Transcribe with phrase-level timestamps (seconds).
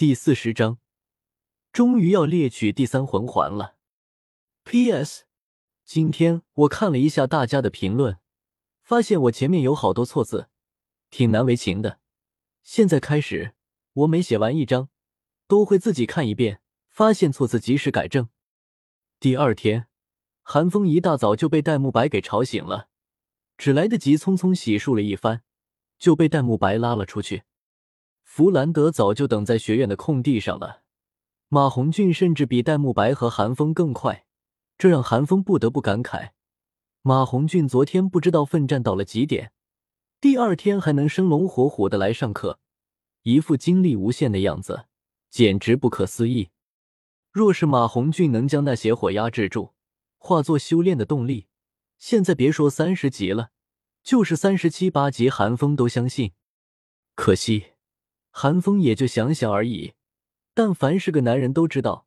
[0.00, 0.78] 第四十章，
[1.74, 3.76] 终于要猎取第三魂环了。
[4.64, 5.24] P.S.
[5.84, 8.18] 今天我看了一下大家的评论，
[8.82, 10.48] 发现我前面有好多错字，
[11.10, 12.00] 挺难为情的。
[12.62, 13.52] 现在开始，
[13.92, 14.88] 我每写完一章，
[15.46, 18.30] 都会自己看一遍，发现错字及时改正。
[19.18, 19.88] 第二天，
[20.40, 22.88] 韩风一大早就被戴沐白给吵醒了，
[23.58, 25.42] 只来得及匆匆洗漱了一番，
[25.98, 27.42] 就被戴沐白拉了出去。
[28.30, 30.82] 弗兰德早就等在学院的空地上了，
[31.48, 34.24] 马红俊甚至比戴沐白和韩风更快，
[34.78, 36.30] 这让韩风不得不感慨：
[37.02, 39.50] 马红俊昨天不知道奋战到了几点，
[40.20, 42.60] 第二天还能生龙活虎的来上课，
[43.22, 44.84] 一副精力无限的样子，
[45.28, 46.50] 简直不可思议。
[47.32, 49.74] 若是马红俊能将那邪火压制住，
[50.18, 51.48] 化作修炼的动力，
[51.98, 53.50] 现在别说三十级了，
[54.04, 56.30] 就是三十七八级，韩风都相信。
[57.16, 57.72] 可惜。
[58.30, 59.94] 韩风也就想想而已，
[60.54, 62.06] 但凡是个男人都知道，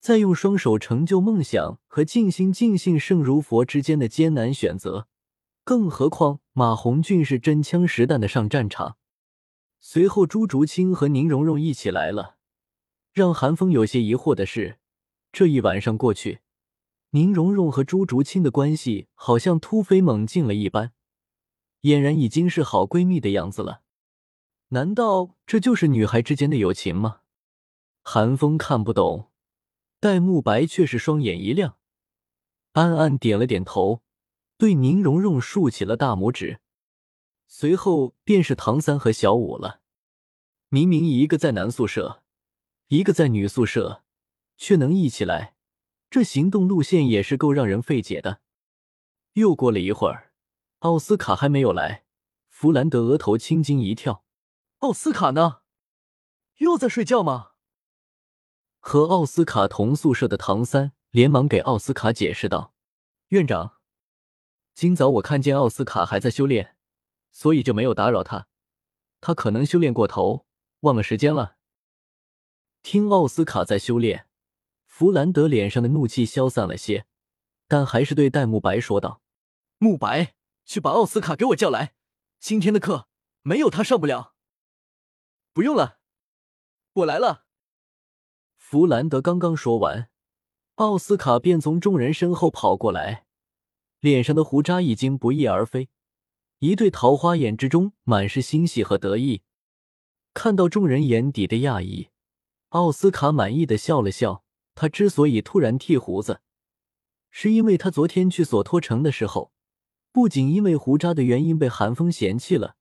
[0.00, 5.06] 在用双手成就梦想和尽心静信圣如佛之间的艰难选择，
[5.64, 8.96] 更何况马红俊是真枪实弹的上战场。
[9.78, 12.36] 随后，朱竹清和宁荣荣一起来了。
[13.12, 14.78] 让韩风有些疑惑的是，
[15.32, 16.40] 这一晚上过去，
[17.10, 20.92] 宁荣荣和朱竹清的关系好像突飞猛进了一般，
[21.82, 23.82] 俨然已经是好闺蜜的样子了。
[24.72, 27.20] 难道这就是女孩之间的友情吗？
[28.02, 29.30] 韩风看不懂，
[30.00, 31.76] 戴沐白却是双眼一亮，
[32.72, 34.00] 暗暗点了点头，
[34.56, 36.60] 对宁荣荣竖起了大拇指。
[37.46, 39.82] 随后便是唐三和小五了。
[40.70, 42.22] 明明一个在男宿舍，
[42.88, 44.02] 一个在女宿舍，
[44.56, 45.54] 却能一起来，
[46.08, 48.40] 这行动路线也是够让人费解的。
[49.34, 50.32] 又过了一会儿，
[50.78, 52.06] 奥斯卡还没有来，
[52.48, 54.24] 弗兰德额头青筋一跳。
[54.82, 55.60] 奥斯卡呢？
[56.56, 57.52] 又在睡觉吗？
[58.80, 62.74] 和奥斯卡同宿舍的唐三连忙给奥斯卡解释道
[63.30, 63.76] ：“院长，
[64.74, 66.76] 今早我看见奥斯卡还在修炼，
[67.30, 68.48] 所以就没有打扰他。
[69.20, 70.46] 他可能修炼过头，
[70.80, 71.58] 忘了时间了。”
[72.82, 74.26] 听奥斯卡在修炼，
[74.86, 77.06] 弗兰德脸上的怒气消散了些，
[77.68, 79.22] 但还是对戴沐白说道
[79.78, 80.34] ：“沐白，
[80.64, 81.94] 去把奥斯卡给我叫来，
[82.40, 83.06] 今天的课
[83.42, 84.30] 没有他上不了。”
[85.54, 85.98] 不用了，
[86.94, 87.44] 我来了。
[88.56, 90.08] 弗兰德刚刚说完，
[90.76, 93.26] 奥斯卡便从众人身后跑过来，
[94.00, 95.90] 脸上的胡渣已经不翼而飞，
[96.60, 99.42] 一对桃花眼之中满是欣喜和得意。
[100.32, 102.08] 看到众人眼底的讶异，
[102.70, 104.44] 奥斯卡满意的笑了笑。
[104.74, 106.40] 他之所以突然剃胡子，
[107.30, 109.52] 是因为他昨天去索托城的时候，
[110.10, 112.76] 不仅因为胡渣的原因被韩风嫌弃了。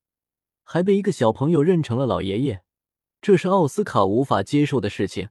[0.71, 2.63] 还被一个小朋友认成了老爷爷，
[3.21, 5.27] 这是奥斯卡无法接受的事情。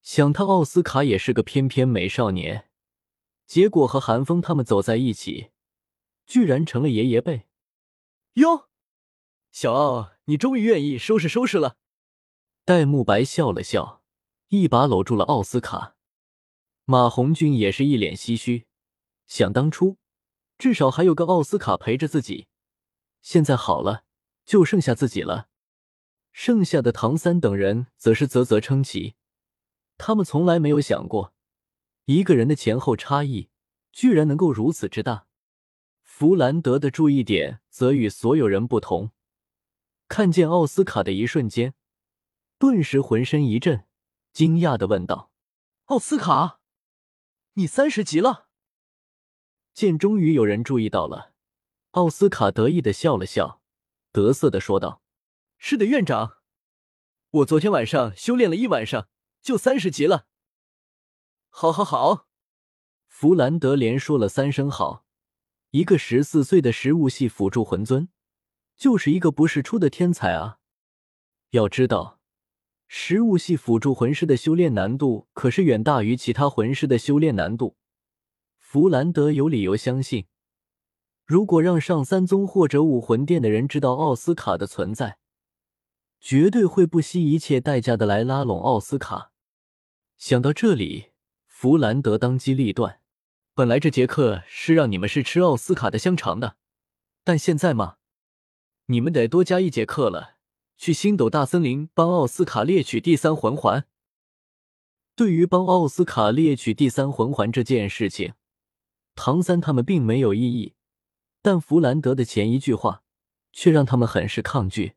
[0.00, 2.70] 想他奥斯卡也是个翩翩美少年，
[3.48, 5.50] 结果和韩风他们走在一起，
[6.24, 7.48] 居然成了爷爷辈。
[8.34, 8.68] 哟，
[9.50, 11.76] 小奥，你终于愿意收拾收拾了。
[12.64, 14.04] 戴沐白笑了笑，
[14.50, 15.96] 一把搂住了奥斯卡。
[16.84, 18.66] 马红俊也是一脸唏嘘，
[19.26, 19.96] 想当初
[20.56, 22.46] 至少还有个奥斯卡陪着自己，
[23.20, 24.04] 现在好了。
[24.44, 25.48] 就剩下自己了，
[26.32, 29.14] 剩下的唐三等人则是啧啧称奇。
[29.96, 31.34] 他们从来没有想过，
[32.06, 33.48] 一个人的前后差异
[33.92, 35.26] 居然能够如此之大。
[36.02, 39.10] 弗兰德的注意点则与所有人不同，
[40.08, 41.74] 看见奥斯卡的一瞬间，
[42.58, 43.86] 顿时浑身一震，
[44.32, 45.32] 惊讶的问道
[45.86, 46.60] ：“奥斯卡，
[47.54, 48.48] 你三十级了？”
[49.74, 51.32] 见终于有人注意到了，
[51.92, 53.62] 奥斯卡得意的笑了笑。
[54.14, 55.02] 得瑟的说道
[55.58, 56.36] ：“是的，院长，
[57.30, 59.08] 我昨天晚上修炼了一晚上，
[59.42, 60.28] 就三十级了。”
[61.50, 62.28] 好，好，好！
[63.08, 65.04] 弗兰德连说了三声好。
[65.70, 68.08] 一个十四岁的食物系辅助魂尊，
[68.76, 70.60] 就是一个不世出的天才啊！
[71.50, 72.20] 要知道，
[72.86, 77.76] 食物系辅助魂师的修炼难度可是远大于其他魂师的修炼难度。
[78.60, 80.28] 弗兰德有理由相信。
[81.26, 85.16] 如果让上三宗或者武魂殿的人知道奥斯卡的存在，
[86.20, 89.32] 绝对会不惜一切代价的来拉拢奥斯卡。
[90.18, 91.12] 想到这里，
[91.46, 93.00] 弗兰德当机立断：
[93.54, 96.56] 本来这节课是让你们试吃奥斯卡的香肠的，
[97.24, 97.96] 但现在嘛，
[98.86, 100.36] 你们得多加一节课了，
[100.76, 103.86] 去星斗大森林帮奥斯卡猎取第三魂环。
[105.16, 108.34] 对于帮奥斯卡猎取第三魂环这件事情，
[109.14, 110.73] 唐三他们并没有异议。
[111.44, 113.02] 但弗兰德的前一句话，
[113.52, 114.94] 却让他们很是抗拒。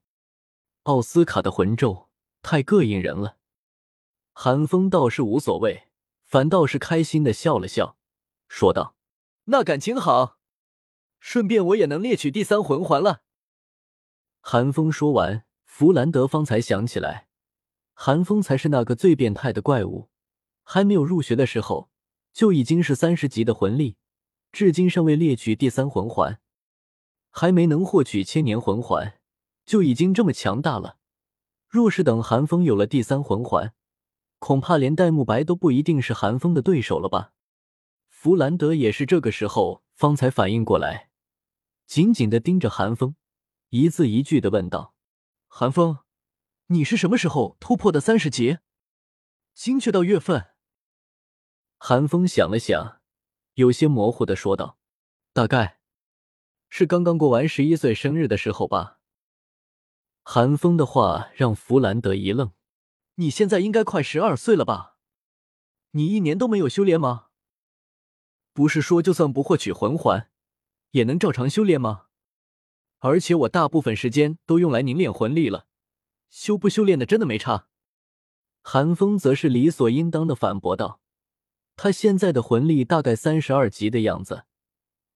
[0.83, 2.07] 奥斯卡的魂咒，
[2.41, 3.35] 太膈应人了。
[4.31, 5.89] 韩风倒是无所谓，
[6.23, 7.97] 反倒是开心的笑了笑，
[8.47, 8.95] 说道
[9.51, 10.37] ：“那感情好，
[11.19, 13.23] 顺便我也能猎取第三魂环了。”
[14.39, 17.27] 韩风说完，弗兰德方才想起来，
[17.93, 20.07] 韩风才是那个最变态的怪物，
[20.63, 21.89] 还没有入学的时候
[22.31, 23.97] 就已经是三十级的魂力，
[24.51, 26.39] 至今尚未猎取第三魂环，
[27.29, 29.19] 还没能获取千年魂环，
[29.65, 30.97] 就已经这么强大了。
[31.67, 33.73] 若是等韩风有了第三魂环，
[34.39, 37.33] 恐怕连戴沐白都不一定是韩风的对手了吧？
[38.07, 41.09] 弗兰德也是这个时候方才反应过来，
[41.85, 43.15] 紧紧的盯着韩风，
[43.69, 44.95] 一字一句的问道
[45.47, 45.99] ：“韩风，
[46.67, 48.57] 你是什么时候突破的三十级？
[49.53, 50.51] 精确到月份？”
[51.77, 52.96] 韩风想了想，
[53.57, 54.77] 有些模糊的说道
[55.33, 55.79] ：“大概
[56.69, 58.99] 是刚刚过完十一岁生日的时候吧。”
[60.21, 62.51] 韩风的话让弗兰德一愣。
[63.15, 64.97] 你现在应该快十二岁了吧？
[65.91, 67.29] 你一年都没有修炼吗？
[68.53, 70.29] 不是说就算不获取魂环，
[70.91, 72.09] 也能照常修炼吗？
[72.99, 75.65] 而且我大部分时间都用来凝练魂力了，
[76.29, 77.69] 修不修炼的真的没差。
[78.61, 81.01] 韩风则是理所应当的反驳道
[81.77, 84.45] ：“他现在的魂力大概三十二级的样子，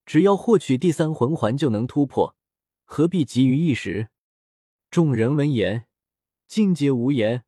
[0.05, 2.37] 只要获取第三魂环就能突破，
[2.85, 4.09] 何必急于一时？”
[4.91, 5.87] 众人闻言，
[6.47, 7.43] 尽皆无言。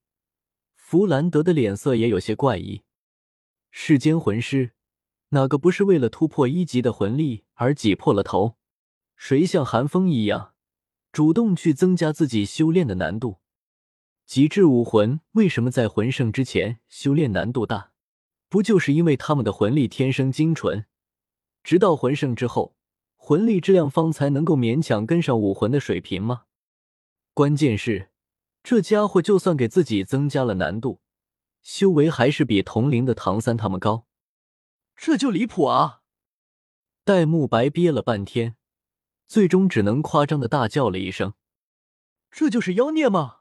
[0.76, 2.84] 弗兰德的脸色也有些怪异。
[3.70, 4.74] 世间魂师，
[5.30, 8.58] 哪个不是为了突破一级的魂力而挤破了头？
[9.16, 10.54] 谁像寒风一样，
[11.12, 13.40] 主动去增加自己修炼的难度？
[14.26, 17.93] 极致武魂为什么在魂圣之前修炼难度大？
[18.54, 20.86] 不就是因为他们的魂力天生精纯，
[21.64, 22.76] 直到魂圣之后，
[23.16, 26.44] 魂力质量方才能够勉强跟上武魂的水平吗？
[27.34, 28.12] 关键是。
[28.62, 31.02] 这家伙就算给自己增加了难度，
[31.64, 34.06] 修为还是比同龄的唐三他们高，
[34.96, 36.02] 这就离谱啊！
[37.04, 38.56] 戴沐白憋了半天，
[39.26, 41.34] 最终只能夸张的大叫了一声
[42.30, 43.38] ：“这就是妖孽吗？”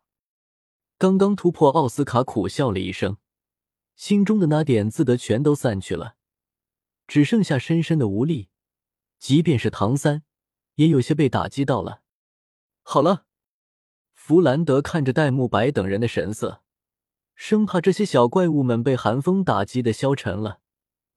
[0.96, 3.18] 刚刚突破奥斯卡苦笑了一声，
[3.94, 6.16] 心中的那点自得全都散去了，
[7.06, 8.48] 只剩下深深的无力。
[9.18, 10.24] 即便是唐三，
[10.74, 12.02] 也有些被打击到了。
[12.82, 13.26] 好了。
[14.14, 16.62] 弗兰德看着戴沐白等人的神色，
[17.34, 20.60] 生怕这些小怪物们被寒风打击的消沉了，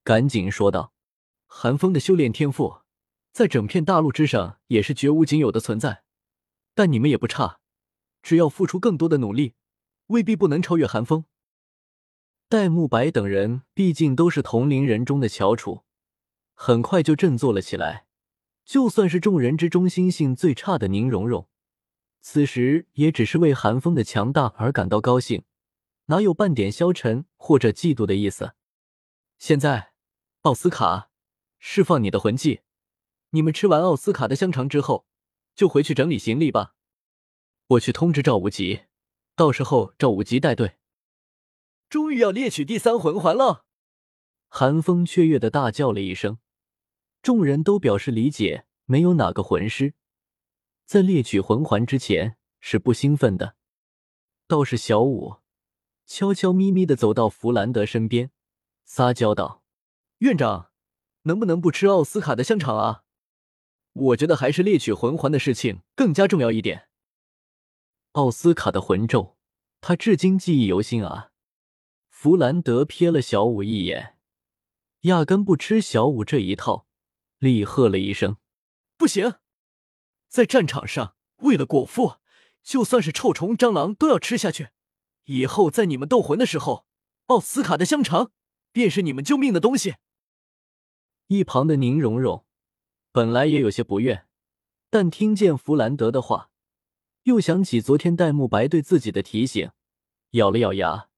[0.02, 0.92] 赶紧说道
[1.46, 2.80] ：“寒风的修炼天赋，
[3.30, 6.02] 在整片大陆之上也是绝无仅有的存在，
[6.74, 7.60] 但你们也不差，
[8.22, 9.54] 只要付出更多的努力，
[10.08, 11.26] 未必不能超越寒风。”
[12.48, 15.82] 戴沐白等人毕竟都是同龄人中的翘楚，
[16.54, 18.06] 很快就振作了起来。
[18.64, 21.48] 就算是众人之中心性最差的宁荣荣。
[22.20, 25.42] 此时也只是为寒风的强大而感到高兴，
[26.06, 28.52] 哪有半点消沉或者嫉妒的意思？
[29.38, 29.92] 现在，
[30.42, 31.10] 奥斯卡，
[31.58, 32.60] 释放你的魂技。
[33.30, 35.06] 你们吃完奥斯卡的香肠之后，
[35.56, 36.74] 就回去整理行李吧。
[37.66, 38.82] 我去通知赵无极，
[39.34, 40.76] 到时候赵无极带队。
[41.88, 43.64] 终于要猎取第三魂环了！
[44.48, 46.38] 寒风雀跃的大叫了一声，
[47.22, 48.66] 众人都表示理解。
[48.88, 49.94] 没有哪个魂师。
[50.84, 53.56] 在猎取魂环之前是不兴奋的，
[54.46, 55.38] 倒是小五
[56.06, 58.30] 悄悄咪咪的走到弗兰德身边，
[58.84, 59.64] 撒娇道
[60.18, 60.70] ：“院长，
[61.22, 63.02] 能不能不吃奥斯卡的香肠啊？
[63.92, 66.88] 我觉得还是猎取魂环的事情更加重要一点。”
[68.12, 69.36] 奥斯卡的魂咒，
[69.80, 71.32] 他至今记忆犹新啊！
[72.18, 74.16] 弗兰德瞥了小五一眼，
[75.02, 76.86] 压根不吃小五这一套，
[77.36, 78.38] 厉喝了一声
[78.96, 79.34] ：“不行！”
[80.26, 82.14] 在战场上，为了果腹，
[82.62, 84.70] 就算是臭虫、蟑螂都要吃下去。
[85.24, 86.86] 以后在你们斗魂的时候，
[87.26, 88.32] 奥斯卡的香肠
[88.72, 89.96] 便是你们救命的东西。
[91.26, 92.46] 一旁的宁荣荣
[93.12, 94.26] 本来也有些不愿，
[94.88, 96.50] 但听见弗兰德的话，
[97.24, 99.70] 又想起昨天戴沐白对自己的提醒，
[100.30, 101.10] 咬了咬牙，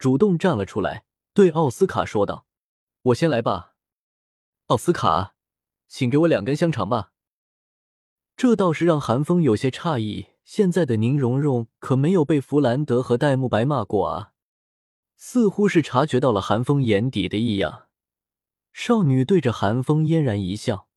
[0.00, 1.04] 主动站了出来，
[1.34, 2.46] 对奥斯卡说道
[3.12, 3.74] ：“我先来吧，
[4.68, 5.34] 奥斯卡，
[5.88, 7.12] 请给我两根香肠吧。”
[8.34, 14.32] 这倒是让韩风有些诧异，现在的宁荣荣可没有被弗兰德和戴沐白骂过啊，
[15.18, 17.88] 似乎是察觉到了韩风眼底的异样。
[18.72, 20.88] 少女对着韩风嫣然一笑。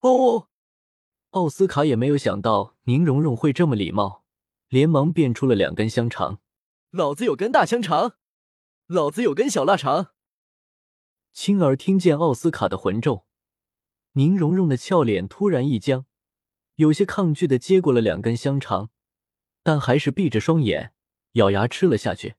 [0.00, 0.48] 哦，
[1.30, 4.24] 奥斯卡也没有想到宁荣荣会这么礼貌，
[4.66, 6.40] 连忙变出了两根香肠。
[6.90, 8.14] 老子有根大香肠，
[8.88, 10.12] 老子有根小腊肠。
[11.32, 13.24] 青儿听见奥斯卡的魂咒，
[14.12, 16.04] 宁荣荣的俏脸突然一僵。
[16.74, 18.90] 有些抗拒的接过了两根香肠，
[19.62, 20.92] 但还是闭着双眼，
[21.32, 22.34] 咬牙吃了下去。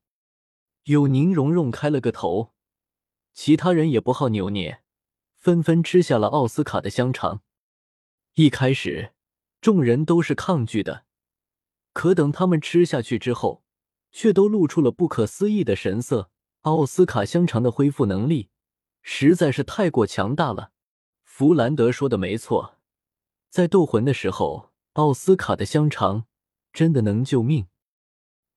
[0.84, 2.54] 有宁荣荣开了个头，
[3.34, 4.84] 其他人也不好扭捏，
[5.36, 7.42] 纷纷吃下了奥斯卡的香肠。
[8.36, 9.14] 一开始，
[9.62, 11.06] 众人都是抗拒的，
[11.92, 13.64] 可等他们吃下去之后，
[14.12, 16.30] 却都露出了不可思议的神色。
[16.66, 18.50] 奥斯卡香肠的恢复能力
[19.04, 20.72] 实在是太过强大了。
[21.24, 22.80] 弗兰德说的没错，
[23.52, 26.26] 在斗魂的时候，奥斯卡的香肠
[26.74, 27.68] 真的能救命。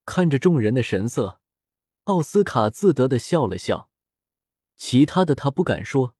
[0.06, 1.40] 看着众人的神色。
[2.04, 3.90] 奥斯卡自得的笑了笑，
[4.78, 6.14] 其他的他不敢说，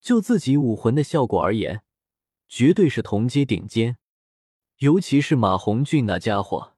[0.00, 1.82] 就自己武魂的效果而言，
[2.48, 3.98] 绝对是同阶顶尖。
[4.78, 6.73] 尤其是马红俊那家伙，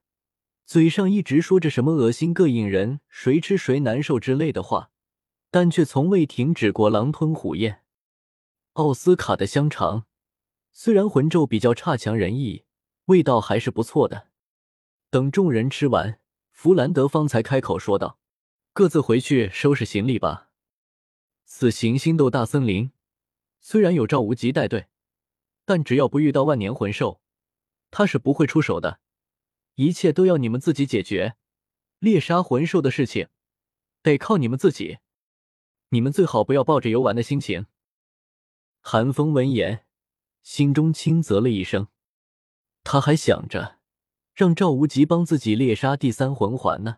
[0.67, 4.91] 嘴上一直说着什么恶心、膈应人、谁吃谁难受之类的话，
[5.49, 7.83] 但却从未停止过狼吞虎咽。
[8.73, 10.07] 奥斯卡的香肠
[10.73, 12.65] 虽然魂咒比较差强人意，
[13.05, 14.27] 味道还是不错的。
[15.09, 16.19] 等众人吃完，
[16.51, 18.19] 弗兰德方才开口说道。
[18.73, 20.49] 各自回去收拾行李吧。
[21.45, 22.91] 此行星斗大森林，
[23.61, 24.87] 虽然有赵无极带队，
[25.63, 27.21] 但只要不遇到万年魂兽，
[27.89, 28.99] 他是不会出手的。
[29.77, 31.35] 一切都要你们自己解决，
[31.99, 33.27] 猎杀魂兽的事情
[34.01, 34.97] 得靠你们自己。
[35.89, 37.67] 你们最好不要抱着游玩的心情。
[38.81, 39.85] 韩风闻言，
[40.41, 41.89] 心中轻啧了一声。
[42.83, 43.77] 他还想着
[44.33, 46.97] 让赵无极帮自己猎杀第三魂环呢。